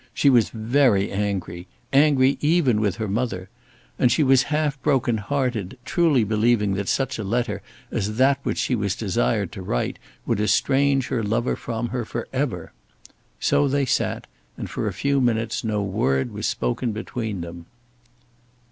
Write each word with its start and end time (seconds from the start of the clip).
She 0.15 0.31
was 0.31 0.49
very 0.49 1.11
angry, 1.11 1.67
angry 1.93 2.39
even 2.41 2.81
with 2.81 2.95
her 2.95 3.07
mother; 3.07 3.49
and 3.99 4.11
she 4.11 4.23
was 4.23 4.41
half 4.49 4.81
broken 4.81 5.17
hearted, 5.17 5.77
truly 5.85 6.23
believing 6.23 6.73
that 6.73 6.89
such 6.89 7.19
a 7.19 7.23
letter 7.23 7.61
as 7.91 8.17
that 8.17 8.39
which 8.41 8.57
she 8.57 8.73
was 8.73 8.95
desired 8.95 9.51
to 9.51 9.61
write 9.61 9.99
would 10.25 10.39
estrange 10.39 11.09
her 11.09 11.21
lover 11.21 11.55
from 11.55 11.89
her 11.89 12.03
for 12.03 12.27
ever. 12.33 12.73
So 13.39 13.67
they 13.67 13.85
sat, 13.85 14.25
and 14.57 14.67
for 14.71 14.87
a 14.87 14.93
few 14.93 15.21
minutes 15.21 15.63
no 15.63 15.83
word 15.83 16.31
was 16.33 16.47
spoken 16.47 16.93
between 16.93 17.41
them. 17.41 17.67